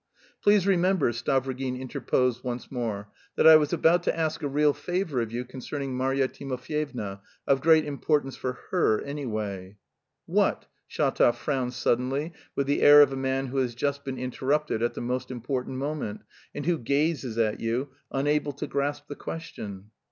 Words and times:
"Please 0.41 0.65
remember," 0.65 1.11
Stavrogin 1.11 1.79
interposed 1.79 2.43
once 2.43 2.71
more, 2.71 3.09
"that 3.35 3.45
I 3.45 3.55
was 3.55 3.71
about 3.71 4.01
to 4.01 4.17
ask 4.17 4.41
a 4.41 4.47
real 4.47 4.73
favour 4.73 5.21
of 5.21 5.31
you 5.31 5.45
concerning 5.45 5.95
Marya 5.95 6.27
Timofyevna, 6.27 7.21
of 7.45 7.61
great 7.61 7.85
importance 7.85 8.35
for 8.35 8.53
her, 8.71 8.99
anyway...." 9.01 9.77
"What?" 10.25 10.65
Shatov 10.87 11.35
frowned 11.35 11.75
suddenly 11.75 12.33
with 12.55 12.65
the 12.65 12.81
air 12.81 13.03
of 13.03 13.13
a 13.13 13.15
man 13.15 13.45
who 13.45 13.57
has 13.57 13.75
just 13.75 14.03
been 14.03 14.17
interrupted 14.17 14.81
at 14.81 14.95
the 14.95 15.01
most 15.01 15.29
important 15.29 15.77
moment, 15.77 16.21
and 16.55 16.65
who 16.65 16.79
gazes 16.79 17.37
at 17.37 17.59
you 17.59 17.89
unable 18.09 18.53
to 18.53 18.65
grasp 18.65 19.07
the 19.07 19.15
question. 19.15 19.91